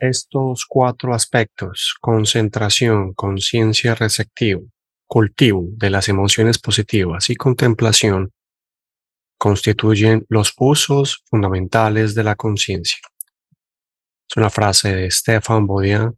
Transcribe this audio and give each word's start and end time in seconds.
estos 0.00 0.64
cuatro 0.66 1.14
aspectos, 1.14 1.94
concentración, 2.00 3.12
conciencia 3.12 3.94
receptiva, 3.94 4.62
cultivo 5.06 5.66
de 5.72 5.90
las 5.90 6.08
emociones 6.08 6.58
positivas 6.58 7.30
y 7.30 7.36
contemplación, 7.36 8.32
constituyen 9.38 10.24
los 10.28 10.52
usos 10.58 11.22
fundamentales 11.26 12.14
de 12.14 12.24
la 12.24 12.34
conciencia. 12.34 12.98
Es 14.28 14.36
una 14.36 14.50
frase 14.50 14.94
de 14.94 15.10
Stefan 15.10 15.66
Baudian, 15.66 16.16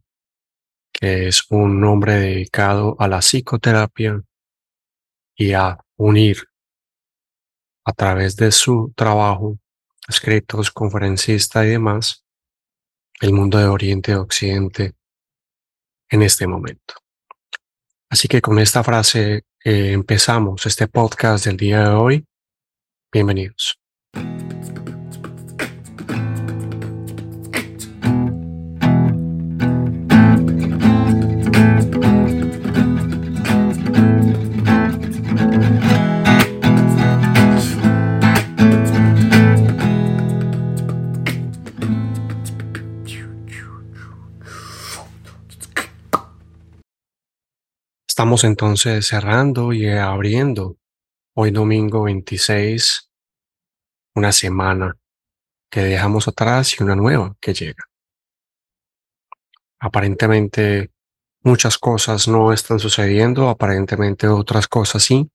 que 0.91 1.27
es 1.27 1.43
un 1.49 1.79
nombre 1.79 2.13
dedicado 2.13 2.95
a 2.99 3.07
la 3.07 3.19
psicoterapia 3.19 4.21
y 5.35 5.53
a 5.53 5.77
unir 5.97 6.37
a 7.85 7.91
través 7.93 8.35
de 8.35 8.51
su 8.51 8.93
trabajo, 8.95 9.57
escritos, 10.07 10.71
conferencista 10.71 11.65
y 11.65 11.69
demás, 11.69 12.22
el 13.23 13.31
mundo 13.31 13.57
de 13.57 13.67
Oriente 13.67 14.11
y 14.11 14.15
Occidente 14.15 14.95
en 16.09 16.23
este 16.23 16.45
momento. 16.45 16.95
Así 18.09 18.27
que 18.27 18.41
con 18.41 18.59
esta 18.59 18.83
frase 18.83 19.45
eh, 19.63 19.93
empezamos 19.93 20.65
este 20.65 20.89
podcast 20.89 21.45
del 21.45 21.55
día 21.55 21.87
de 21.87 21.95
hoy. 21.95 22.25
Bienvenidos. 23.13 23.79
Estamos 48.23 48.45
entonces 48.45 49.05
cerrando 49.05 49.73
y 49.73 49.85
abriendo 49.85 50.77
hoy 51.35 51.51
domingo 51.51 52.03
26 52.03 53.11
una 54.15 54.31
semana 54.31 54.97
que 55.69 55.81
dejamos 55.81 56.29
atrás 56.29 56.73
y 56.79 56.83
una 56.83 56.95
nueva 56.95 57.35
que 57.41 57.53
llega. 57.53 57.83
Aparentemente 59.77 60.93
muchas 61.41 61.77
cosas 61.77 62.29
no 62.29 62.53
están 62.53 62.79
sucediendo, 62.79 63.49
aparentemente 63.49 64.29
otras 64.29 64.69
cosas 64.69 65.03
sí. 65.03 65.29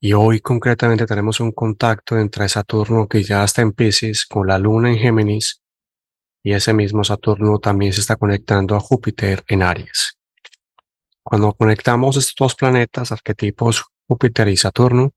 Y 0.00 0.12
hoy 0.12 0.38
concretamente 0.38 1.06
tenemos 1.06 1.40
un 1.40 1.50
contacto 1.50 2.16
entre 2.16 2.48
Saturno 2.48 3.08
que 3.08 3.24
ya 3.24 3.42
está 3.42 3.62
en 3.62 3.72
Pisces 3.72 4.26
con 4.26 4.46
la 4.46 4.60
Luna 4.60 4.90
en 4.90 4.98
Géminis 4.98 5.60
y 6.44 6.52
ese 6.52 6.72
mismo 6.72 7.02
Saturno 7.02 7.58
también 7.58 7.92
se 7.92 8.00
está 8.00 8.14
conectando 8.14 8.76
a 8.76 8.80
Júpiter 8.80 9.42
en 9.48 9.64
Aries. 9.64 10.17
Cuando 11.28 11.52
conectamos 11.52 12.16
estos 12.16 12.34
dos 12.38 12.54
planetas, 12.54 13.12
arquetipos 13.12 13.84
Júpiter 14.06 14.48
y 14.48 14.56
Saturno, 14.56 15.12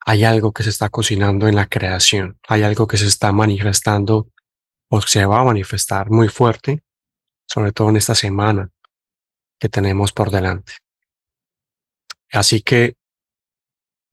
hay 0.00 0.24
algo 0.24 0.50
que 0.50 0.62
se 0.62 0.70
está 0.70 0.88
cocinando 0.88 1.46
en 1.46 1.56
la 1.56 1.66
creación, 1.66 2.38
hay 2.48 2.62
algo 2.62 2.86
que 2.86 2.96
se 2.96 3.06
está 3.06 3.30
manifestando 3.30 4.30
o 4.88 5.02
se 5.02 5.26
va 5.26 5.40
a 5.40 5.44
manifestar 5.44 6.08
muy 6.08 6.28
fuerte, 6.28 6.82
sobre 7.46 7.72
todo 7.72 7.90
en 7.90 7.98
esta 7.98 8.14
semana 8.14 8.70
que 9.60 9.68
tenemos 9.68 10.14
por 10.14 10.30
delante. 10.30 10.72
Así 12.32 12.62
que 12.62 12.96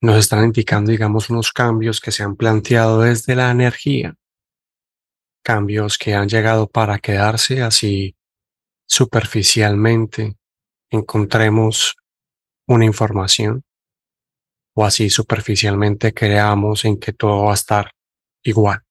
nos 0.02 0.18
están 0.18 0.44
indicando, 0.44 0.92
digamos, 0.92 1.30
unos 1.30 1.54
cambios 1.54 2.02
que 2.02 2.12
se 2.12 2.24
han 2.24 2.36
planteado 2.36 3.00
desde 3.00 3.34
la 3.38 3.50
energía, 3.50 4.18
cambios 5.42 5.98
que 5.98 6.16
han 6.16 6.28
llegado 6.28 6.68
para 6.68 7.00
quedarse 7.00 7.62
así 7.64 8.18
superficialmente 8.86 10.36
encontremos 10.90 11.96
una 12.68 12.86
información 12.86 13.64
o 14.76 14.86
así 14.86 15.10
superficialmente 15.10 16.14
creamos 16.14 16.86
en 16.86 17.00
que 17.00 17.14
todo 17.14 17.46
va 17.46 17.52
a 17.52 17.56
estar 17.56 17.92
igual. 18.44 18.82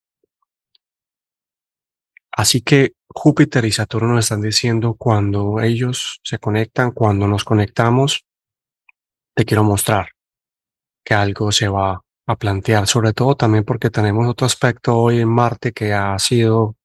Así 2.33 2.63
que 2.63 2.95
Júpiter 3.09 3.65
y 3.65 3.71
Saturno 3.71 4.19
están 4.19 4.43
diciendo 4.43 4.95
cuando 4.95 5.61
ellos 5.61 6.21
se 6.25 6.39
conectan, 6.39 6.91
cuando 6.91 7.29
nos 7.29 7.45
conectamos, 7.45 8.25
te 9.35 9.45
quiero 9.45 9.63
mostrar 9.63 10.11
que 11.05 11.15
algo 11.15 11.53
se 11.53 11.69
va 11.69 12.01
a 12.27 12.37
plantear, 12.37 12.87
sobre 12.87 13.13
todo 13.13 13.37
también 13.37 13.65
porque 13.65 13.91
tenemos 13.91 14.27
otro 14.27 14.47
aspecto 14.47 14.97
hoy 14.97 15.21
en 15.21 15.29
Marte 15.29 15.73
que 15.73 15.93
ha 15.93 16.19
sido 16.19 16.77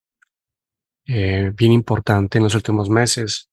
eh, 1.08 1.52
bien 1.56 1.72
importante 1.72 2.38
en 2.38 2.44
los 2.44 2.54
últimos 2.54 2.90
meses, 2.90 3.49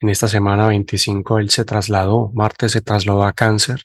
en 0.00 0.08
esta 0.08 0.28
semana 0.28 0.66
25 0.68 1.38
él 1.38 1.50
se 1.50 1.64
trasladó, 1.64 2.30
Marte 2.34 2.68
se 2.68 2.80
trasladó 2.80 3.24
a 3.24 3.32
Cáncer 3.34 3.84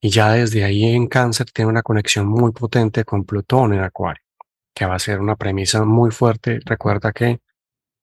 y 0.00 0.10
ya 0.10 0.32
desde 0.32 0.64
ahí 0.64 0.84
en 0.84 1.06
Cáncer 1.06 1.46
tiene 1.52 1.70
una 1.70 1.82
conexión 1.82 2.26
muy 2.26 2.52
potente 2.52 3.04
con 3.04 3.24
Plutón 3.24 3.74
en 3.74 3.80
Acuario, 3.80 4.22
que 4.74 4.84
va 4.84 4.96
a 4.96 4.98
ser 4.98 5.20
una 5.20 5.36
premisa 5.36 5.84
muy 5.84 6.10
fuerte. 6.10 6.60
Recuerda 6.64 7.12
que 7.12 7.40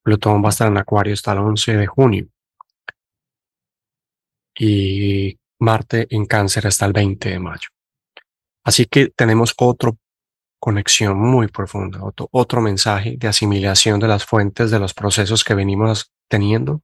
Plutón 0.01 0.41
va 0.43 0.47
a 0.47 0.49
estar 0.49 0.67
en 0.67 0.77
Acuario 0.77 1.13
hasta 1.13 1.33
el 1.33 1.39
11 1.39 1.75
de 1.75 1.87
junio 1.87 2.27
y 4.57 5.37
Marte 5.59 6.07
en 6.09 6.25
Cáncer 6.25 6.65
hasta 6.65 6.85
el 6.85 6.93
20 6.93 7.29
de 7.29 7.39
mayo. 7.39 7.67
Así 8.63 8.85
que 8.85 9.09
tenemos 9.09 9.53
otra 9.57 9.91
conexión 10.59 11.19
muy 11.19 11.47
profunda, 11.49 12.03
otro, 12.03 12.29
otro 12.31 12.61
mensaje 12.61 13.15
de 13.17 13.27
asimilación 13.27 13.99
de 13.99 14.07
las 14.07 14.25
fuentes 14.25 14.71
de 14.71 14.79
los 14.79 14.93
procesos 14.93 15.43
que 15.43 15.55
venimos 15.55 16.11
teniendo 16.27 16.81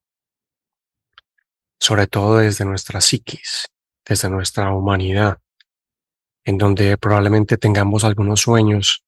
sobre 1.79 2.07
todo 2.07 2.37
desde 2.37 2.65
nuestra 2.65 3.01
psiquis, 3.01 3.67
desde 4.05 4.29
nuestra 4.29 4.73
humanidad, 4.73 5.39
en 6.45 6.57
donde 6.57 6.97
probablemente 6.97 7.57
tengamos 7.57 8.03
algunos 8.03 8.41
sueños 8.41 9.03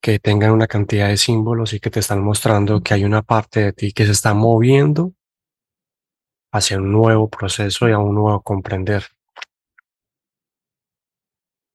que 0.00 0.18
tengan 0.18 0.52
una 0.52 0.66
cantidad 0.66 1.08
de 1.08 1.16
símbolos 1.16 1.72
y 1.72 1.80
que 1.80 1.90
te 1.90 2.00
están 2.00 2.22
mostrando 2.22 2.80
que 2.82 2.94
hay 2.94 3.04
una 3.04 3.22
parte 3.22 3.60
de 3.60 3.72
ti 3.72 3.92
que 3.92 4.06
se 4.06 4.12
está 4.12 4.32
moviendo 4.34 5.14
hacia 6.52 6.78
un 6.78 6.92
nuevo 6.92 7.28
proceso 7.28 7.88
y 7.88 7.92
a 7.92 7.98
un 7.98 8.14
nuevo 8.14 8.40
comprender. 8.42 9.04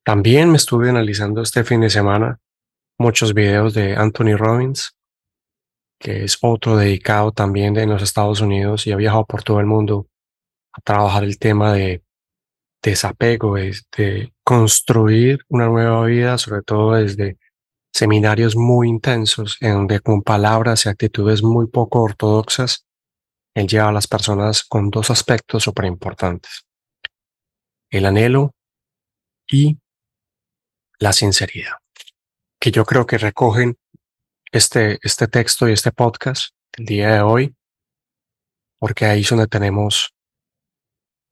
También 0.06 0.52
me 0.52 0.58
estuve 0.58 0.90
analizando 0.90 1.42
este 1.42 1.64
fin 1.64 1.82
de 1.82 1.90
semana 1.90 2.40
muchos 2.98 3.34
videos 3.34 3.74
de 3.74 3.96
Anthony 3.96 4.36
Robbins, 4.38 4.96
que 6.00 6.24
es 6.26 6.38
otro 6.42 6.76
dedicado 6.78 7.32
también 7.32 7.78
en 7.78 7.90
los 7.90 8.02
Estados 8.02 8.42
Unidos 8.42 8.86
y 8.88 8.92
ha 8.92 8.98
viajado 8.98 9.26
por 9.26 9.44
todo 9.44 9.60
el 9.60 9.66
mundo 9.66 10.08
a 10.74 10.82
trabajar 10.82 11.24
el 11.24 11.38
tema 11.38 11.74
de 11.74 12.04
desapego, 12.82 13.56
de 13.56 14.34
construir 14.44 15.46
una 15.48 15.68
nueva 15.68 16.06
vida, 16.06 16.38
sobre 16.38 16.64
todo 16.64 16.96
desde 16.96 17.38
seminarios 17.94 18.56
muy 18.56 18.90
intensos, 18.90 19.58
en 19.62 19.74
donde 19.74 20.00
con 20.00 20.24
palabras 20.24 20.86
y 20.86 20.90
actitudes 20.90 21.44
muy 21.44 21.68
poco 21.68 22.02
ortodoxas, 22.02 22.86
él 23.56 23.68
lleva 23.68 23.90
a 23.90 23.94
las 23.94 24.08
personas 24.08 24.64
con 24.64 24.90
dos 24.90 25.12
aspectos 25.12 25.64
súper 25.64 25.86
importantes. 25.86 26.66
El 27.92 28.06
anhelo 28.06 28.52
y 29.50 29.78
la 30.98 31.14
sinceridad, 31.14 31.78
que 32.60 32.72
yo 32.72 32.84
creo 32.84 33.06
que 33.06 33.20
recogen 33.20 33.78
este, 34.52 35.00
este 35.04 35.28
texto 35.28 35.70
y 35.70 35.74
este 35.74 35.92
podcast 35.92 36.56
del 36.76 36.86
día 36.88 37.12
de 37.12 37.22
hoy, 37.22 37.56
porque 38.80 39.06
ahí 39.06 39.22
es 39.22 39.30
donde 39.30 39.48
tenemos 39.48 40.14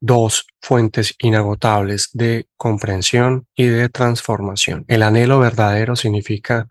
dos 0.01 0.47
fuentes 0.61 1.15
inagotables 1.19 2.09
de 2.13 2.47
comprensión 2.57 3.47
y 3.55 3.67
de 3.67 3.87
transformación. 3.87 4.83
El 4.87 5.03
anhelo 5.03 5.39
verdadero 5.39 5.95
significa 5.95 6.67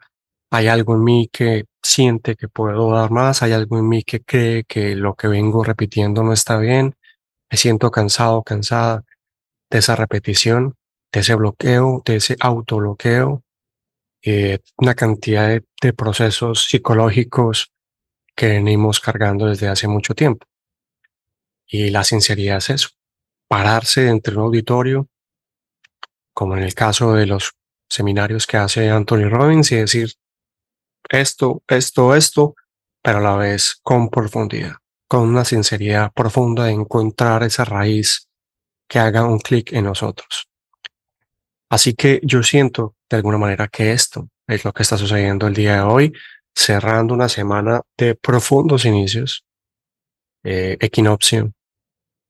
hay 0.51 0.67
algo 0.67 0.95
en 0.95 1.05
mí 1.05 1.31
que 1.33 1.67
siente 1.81 2.35
que 2.35 2.49
puedo 2.49 2.93
dar 2.93 3.11
más, 3.13 3.43
hay 3.43 3.53
algo 3.53 3.79
en 3.79 3.89
mí 3.89 4.03
que 4.03 4.21
cree 4.21 4.65
que 4.65 4.97
lo 4.97 5.15
que 5.15 5.29
vengo 5.29 5.63
repitiendo 5.63 6.25
no 6.25 6.33
está 6.33 6.59
bien, 6.59 6.97
me 7.51 7.57
siento 7.57 7.91
cansado, 7.93 8.43
cansada 8.43 9.05
de 9.71 9.79
esa 9.79 9.95
repetición, 9.95 10.75
de 11.13 11.21
ese 11.21 11.37
bloqueo, 11.37 12.03
de 12.05 12.17
ese 12.17 12.37
autobloqueo, 12.41 13.45
eh, 14.23 14.59
una 14.77 14.95
cantidad 14.95 15.49
de, 15.49 15.65
de 15.81 15.93
procesos 15.93 16.65
psicológicos 16.65 17.73
que 18.35 18.49
venimos 18.49 18.99
cargando 19.01 19.47
desde 19.47 19.69
hace 19.69 19.87
mucho 19.87 20.15
tiempo. 20.15 20.47
Y 21.67 21.91
la 21.91 22.03
sinceridad 22.03 22.59
es 22.59 22.71
eso, 22.71 22.89
pararse 23.51 24.07
entre 24.07 24.37
un 24.37 24.45
auditorio, 24.45 25.09
como 26.33 26.57
en 26.57 26.63
el 26.63 26.73
caso 26.73 27.15
de 27.15 27.27
los 27.27 27.51
seminarios 27.89 28.47
que 28.47 28.57
hace 28.57 28.89
Anthony 28.89 29.29
Robbins, 29.29 29.73
y 29.73 29.77
decir 29.77 30.13
esto, 31.09 31.65
esto, 31.67 32.15
esto, 32.15 32.55
pero 33.03 33.19
a 33.19 33.21
la 33.21 33.35
vez 33.35 33.81
con 33.83 34.09
profundidad, 34.09 34.77
con 35.09 35.29
una 35.29 35.45
sinceridad 35.45 36.13
profunda 36.13 36.67
de 36.67 36.73
encontrar 36.75 37.43
esa 37.43 37.65
raíz 37.65 38.29
que 38.89 39.01
haga 39.01 39.25
un 39.25 39.41
clic 39.41 39.73
en 39.73 39.87
nosotros. 39.87 40.49
Así 41.69 41.95
que 41.95 42.21
yo 42.23 42.45
siento 42.45 42.95
de 43.09 43.17
alguna 43.17 43.39
manera 43.39 43.67
que 43.67 43.91
esto 43.91 44.29
es 44.47 44.65
lo 44.65 44.73
que 44.73 44.85
está 44.85 44.97
sucediendo 44.97 45.49
el 45.49 45.55
día 45.55 45.75
de 45.75 45.83
hoy. 45.83 46.13
cerrando 46.53 47.15
una 47.15 47.29
semana 47.29 47.81
de 47.97 48.17
profundos 48.17 48.85
inicios, 48.85 49.45
eh, 50.45 50.77
equinoccio, 50.81 51.53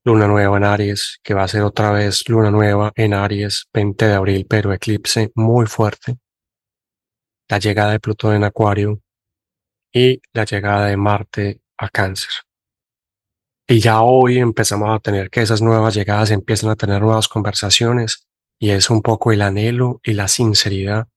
luna 0.05 0.27
nueva 0.27 0.57
en 0.57 0.65
Aries, 0.65 1.21
que 1.23 1.35
va 1.35 1.45
a 1.45 1.49
ser 1.49 1.63
otra 1.63 1.91
vez 1.93 2.29
luna 2.29 2.51
nueva 2.51 2.93
en 2.95 3.15
Aries, 3.15 3.67
20 3.73 4.07
de 4.07 4.15
abril, 4.15 4.47
pero 4.49 4.73
eclipse 4.73 5.31
muy 5.35 5.67
fuerte, 5.67 6.19
la 7.49 7.59
llegada 7.59 7.93
de 7.93 8.01
Plutón 8.01 8.37
en 8.37 8.45
Acuario 8.45 9.01
y 9.93 10.21
la 10.33 10.45
llegada 10.45 10.87
de 10.87 10.97
Marte 10.97 11.61
a 11.77 11.89
Cáncer. 11.89 12.31
Y 13.69 13.81
ya 13.81 14.03
hoy 14.03 14.39
empezamos 14.39 14.91
a 14.91 14.99
tener 14.99 15.31
que 15.31 15.43
esas 15.43 15.63
nuevas 15.63 15.95
llegadas 15.95 16.31
empiezan 16.31 16.71
a 16.71 16.77
tener 16.77 17.03
nuevas 17.03 17.29
conversaciones 17.29 18.27
y 18.59 18.71
es 18.71 18.91
un 18.91 19.01
poco 19.01 19.33
el 19.33 19.43
anhelo 19.43 20.01
y 20.03 20.15
la 20.15 20.29
sinceridad 20.29 21.09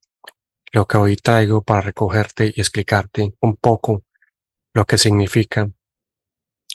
lo 0.73 0.87
que 0.87 0.97
hoy 0.97 1.15
traigo 1.15 1.61
para 1.61 1.81
recogerte 1.81 2.51
y 2.53 2.59
explicarte 2.59 3.35
un 3.41 3.55
poco 3.57 4.03
lo 4.73 4.85
que 4.85 4.97
significa 4.97 5.69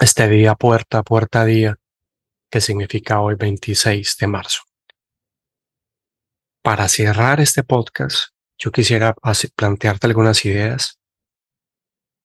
este 0.01 0.29
día 0.29 0.55
puerta, 0.55 1.03
puerta 1.03 1.45
día, 1.45 1.77
que 2.51 2.61
significa 2.61 3.21
hoy 3.21 3.35
26 3.35 4.17
de 4.19 4.27
marzo. 4.27 4.63
Para 6.63 6.89
cerrar 6.89 7.41
este 7.41 7.63
podcast, 7.63 8.31
yo 8.59 8.71
quisiera 8.73 9.15
plantearte 9.55 10.07
algunas 10.07 10.45
ideas 10.45 10.99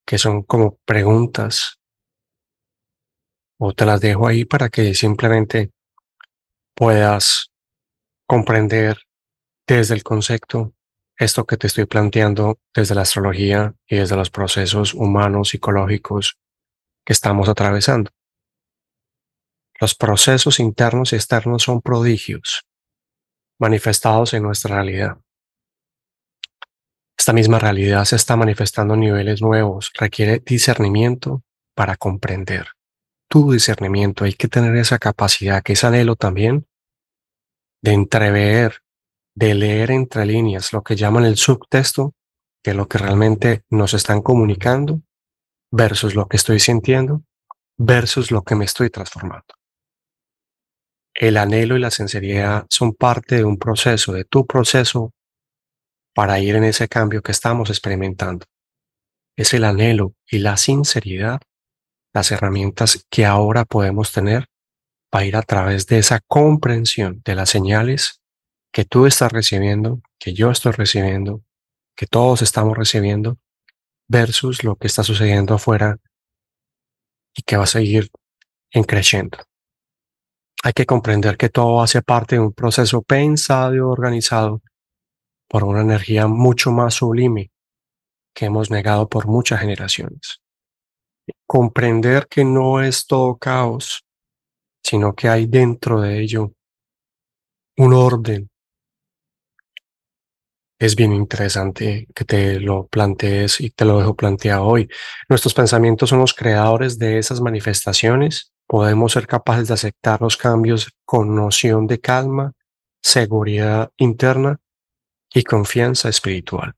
que 0.06 0.18
son 0.18 0.44
como 0.44 0.78
preguntas 0.86 1.80
o 3.58 3.74
te 3.74 3.86
las 3.86 4.02
dejo 4.02 4.28
ahí 4.28 4.44
para 4.46 4.70
que 4.70 4.94
simplemente 4.94 5.72
puedas 6.76 7.52
comprender 8.28 8.98
desde 9.68 9.94
el 9.96 10.04
concepto 10.04 10.74
esto 11.18 11.46
que 11.46 11.58
te 11.58 11.68
estoy 11.68 11.86
planteando 11.86 12.60
desde 12.74 12.96
la 12.96 13.02
astrología 13.02 13.76
y 13.88 13.98
desde 13.98 14.16
los 14.16 14.30
procesos 14.30 14.94
humanos, 14.94 15.50
psicológicos 15.50 16.38
que 17.06 17.14
estamos 17.14 17.48
atravesando. 17.48 18.12
Los 19.84 19.96
procesos 19.96 20.62
internos 20.62 21.12
y 21.12 21.18
externos 21.18 21.64
son 21.64 21.82
prodigios 21.82 22.64
manifestados 23.60 24.34
en 24.34 24.44
nuestra 24.44 24.76
realidad. 24.76 25.18
Esta 27.20 27.34
misma 27.34 27.60
realidad 27.60 28.06
se 28.06 28.16
está 28.16 28.38
manifestando 28.38 28.94
a 28.94 28.98
niveles 28.98 29.42
nuevos, 29.42 29.92
requiere 30.00 30.40
discernimiento 30.40 31.44
para 31.76 31.98
comprender. 31.98 32.68
Tu 33.28 33.52
discernimiento, 33.52 34.24
hay 34.24 34.36
que 34.36 34.48
tener 34.48 34.74
esa 34.78 35.00
capacidad, 35.00 35.62
que 35.62 35.74
es 35.74 35.84
anhelo 35.84 36.16
también, 36.16 36.66
de 37.82 37.92
entrever 37.92 38.84
de 39.36 39.54
leer 39.54 39.92
entre 39.92 40.26
líneas 40.26 40.72
lo 40.72 40.82
que 40.82 40.96
llaman 40.96 41.26
el 41.26 41.36
subtexto, 41.36 42.14
que 42.64 42.74
lo 42.74 42.88
que 42.88 43.00
realmente 43.00 43.66
nos 43.70 43.94
están 43.94 44.22
comunicando, 44.22 45.02
versus 45.72 46.16
lo 46.16 46.30
que 46.30 46.38
estoy 46.38 46.62
sintiendo, 46.62 47.26
versus 47.78 48.32
lo 48.32 48.44
que 48.44 48.56
me 48.56 48.64
estoy 48.64 48.90
transformando. 48.90 49.54
El 51.14 51.38
anhelo 51.38 51.78
y 51.78 51.80
la 51.80 51.92
sinceridad 51.92 52.66
son 52.70 52.94
parte 52.94 53.36
de 53.36 53.44
un 53.44 53.58
proceso, 53.58 54.14
de 54.14 54.26
tu 54.26 54.48
proceso, 54.48 55.14
para 56.14 56.40
ir 56.40 56.56
en 56.56 56.64
ese 56.64 56.88
cambio 56.88 57.22
que 57.22 57.32
estamos 57.32 57.70
experimentando. 57.70 58.46
Es 59.36 59.54
el 59.54 59.64
anhelo 59.64 60.14
y 60.30 60.40
la 60.40 60.58
sinceridad 60.58 61.42
las 62.14 62.32
herramientas 62.32 63.06
que 63.10 63.26
ahora 63.26 63.66
podemos 63.66 64.12
tener 64.12 64.48
para 65.10 65.26
ir 65.26 65.36
a 65.36 65.42
través 65.42 65.88
de 65.88 65.98
esa 65.98 66.20
comprensión 66.20 67.22
de 67.26 67.36
las 67.36 67.50
señales 67.50 68.22
que 68.72 68.86
tú 68.86 69.06
estás 69.06 69.32
recibiendo, 69.32 70.02
que 70.20 70.34
yo 70.34 70.52
estoy 70.52 70.72
recibiendo, 70.72 71.44
que 71.96 72.08
todos 72.08 72.42
estamos 72.42 72.78
recibiendo, 72.78 73.38
versus 74.08 74.64
lo 74.64 74.76
que 74.76 74.88
está 74.88 75.04
sucediendo 75.04 75.56
afuera 75.56 75.98
y 77.36 77.42
que 77.44 77.58
va 77.58 77.64
a 77.64 77.68
seguir 77.68 78.10
en 78.72 78.84
creciendo. 78.84 79.40
Hay 80.66 80.72
que 80.72 80.86
comprender 80.86 81.36
que 81.36 81.50
todo 81.50 81.82
hace 81.82 82.02
parte 82.02 82.36
de 82.36 82.42
un 82.42 82.54
proceso 82.54 83.02
pensado 83.02 83.76
y 83.76 83.80
organizado 83.80 84.62
por 85.50 85.66
una 85.66 85.82
energía 85.82 86.28
mucho 86.28 86.72
más 86.72 86.94
sublime 86.94 87.52
que 88.34 88.46
hemos 88.46 88.72
negado 88.72 89.10
por 89.10 89.28
muchas 89.28 89.60
generaciones. 89.60 90.40
Comprender 91.46 92.28
que 92.28 92.46
no 92.46 92.82
es 92.82 93.06
todo 93.06 93.38
caos, 93.38 94.06
sino 94.82 95.14
que 95.14 95.28
hay 95.28 95.48
dentro 95.48 96.00
de 96.00 96.22
ello 96.22 96.54
un 97.76 97.94
orden, 97.94 98.50
es 100.80 100.96
bien 100.96 101.14
interesante 101.14 102.08
que 102.14 102.26
te 102.26 102.60
lo 102.60 102.88
plantees 102.88 103.62
y 103.62 103.70
te 103.70 103.86
lo 103.86 104.00
dejo 104.00 104.16
planteado 104.16 104.66
hoy. 104.66 104.90
Nuestros 105.30 105.54
pensamientos 105.54 106.10
son 106.10 106.20
los 106.20 106.34
creadores 106.34 106.98
de 107.00 107.18
esas 107.18 107.42
manifestaciones. 107.42 108.53
Podemos 108.68 109.12
ser 109.12 109.28
capaces 109.28 109.68
de 109.68 109.74
aceptar 109.74 110.22
los 110.22 110.38
cambios 110.38 110.92
con 111.06 111.36
noción 111.36 111.88
de 111.88 112.00
calma, 112.00 112.54
seguridad 113.02 113.92
interna 113.98 114.60
y 115.34 115.44
confianza 115.44 116.10
espiritual. 116.10 116.74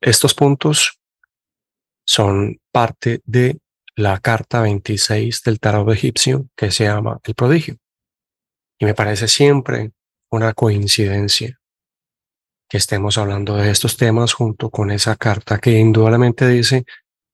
Estos 0.00 0.34
puntos 0.34 1.00
son 2.06 2.60
parte 2.72 3.20
de 3.24 3.58
la 3.96 4.18
carta 4.20 4.62
26 4.62 5.42
del 5.42 5.60
tarot 5.60 5.90
egipcio 5.92 6.48
que 6.56 6.70
se 6.70 6.84
llama 6.84 7.18
el 7.24 7.34
prodigio. 7.34 7.76
Y 8.78 8.84
me 8.84 8.94
parece 8.94 9.26
siempre 9.28 9.92
una 10.30 10.52
coincidencia 10.52 11.58
que 12.68 12.76
estemos 12.76 13.18
hablando 13.18 13.56
de 13.56 13.70
estos 13.70 13.96
temas 13.96 14.34
junto 14.34 14.70
con 14.70 14.90
esa 14.90 15.16
carta 15.16 15.58
que 15.58 15.78
indudablemente 15.78 16.46
dice, 16.46 16.84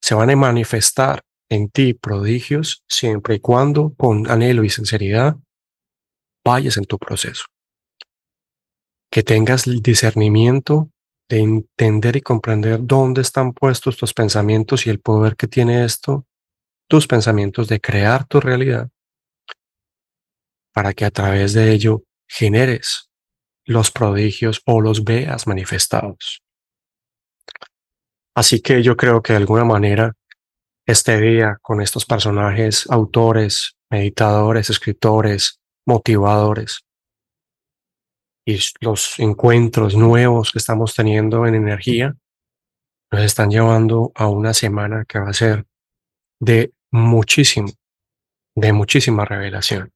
se 0.00 0.14
van 0.14 0.30
a 0.30 0.36
manifestar 0.36 1.22
en 1.54 1.68
ti 1.68 1.94
prodigios 1.94 2.84
siempre 2.88 3.36
y 3.36 3.40
cuando 3.40 3.94
con 3.94 4.30
anhelo 4.30 4.64
y 4.64 4.70
sinceridad 4.70 5.36
vayas 6.44 6.76
en 6.76 6.84
tu 6.84 6.98
proceso. 6.98 7.44
Que 9.10 9.22
tengas 9.22 9.66
el 9.66 9.80
discernimiento 9.80 10.90
de 11.28 11.40
entender 11.40 12.16
y 12.16 12.20
comprender 12.20 12.80
dónde 12.82 13.22
están 13.22 13.52
puestos 13.52 13.96
tus 13.96 14.12
pensamientos 14.12 14.86
y 14.86 14.90
el 14.90 15.00
poder 15.00 15.36
que 15.36 15.46
tiene 15.46 15.84
esto, 15.84 16.26
tus 16.88 17.06
pensamientos 17.06 17.68
de 17.68 17.80
crear 17.80 18.26
tu 18.26 18.40
realidad, 18.40 18.90
para 20.72 20.92
que 20.92 21.04
a 21.04 21.10
través 21.10 21.54
de 21.54 21.72
ello 21.72 22.02
generes 22.28 23.10
los 23.64 23.90
prodigios 23.90 24.60
o 24.66 24.80
los 24.80 25.04
veas 25.04 25.46
manifestados. 25.46 26.42
Así 28.34 28.60
que 28.60 28.82
yo 28.82 28.96
creo 28.96 29.22
que 29.22 29.32
de 29.32 29.38
alguna 29.38 29.64
manera 29.64 30.12
este 30.86 31.20
día 31.20 31.58
con 31.62 31.80
estos 31.80 32.04
personajes, 32.04 32.86
autores, 32.90 33.76
meditadores, 33.90 34.70
escritores, 34.70 35.60
motivadores 35.86 36.84
y 38.46 38.58
los 38.80 39.18
encuentros 39.18 39.96
nuevos 39.96 40.52
que 40.52 40.58
estamos 40.58 40.94
teniendo 40.94 41.46
en 41.46 41.54
energía, 41.54 42.14
nos 43.10 43.22
están 43.22 43.50
llevando 43.50 44.12
a 44.14 44.28
una 44.28 44.52
semana 44.52 45.04
que 45.06 45.18
va 45.18 45.30
a 45.30 45.34
ser 45.34 45.66
de 46.40 46.72
muchísimo, 46.90 47.68
de 48.54 48.72
muchísima 48.72 49.24
revelación. 49.24 49.92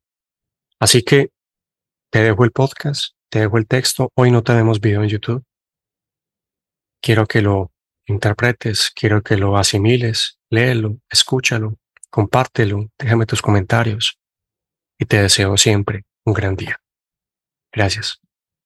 Así 0.80 1.02
que 1.02 1.30
te 2.11 2.23
dejo 2.23 2.45
el 2.45 2.52
podcast 2.52 3.18
te 3.30 3.40
dejo 3.40 3.59
el 3.59 3.66
texto. 3.66 4.11
Hoy 4.14 4.30
no 4.30 4.42
tenemos 4.42 4.80
video 4.80 5.02
en 5.02 5.09
YouTube. 5.11 5.45
Quiero 7.02 7.26
que 7.26 7.42
lo 7.42 7.73
interpretes, 8.08 8.90
quiero 8.94 9.22
que 9.22 9.36
lo 9.36 9.56
asimiles, 9.56 10.38
léelo, 10.50 10.98
escúchalo, 11.10 11.76
compártelo, 12.10 12.90
déjame 12.98 13.26
tus 13.26 13.42
comentarios 13.42 14.18
y 14.98 15.04
te 15.06 15.22
deseo 15.22 15.56
siempre 15.56 16.04
un 16.24 16.34
gran 16.34 16.56
día. 16.56 16.80
Gracias. 17.72 18.20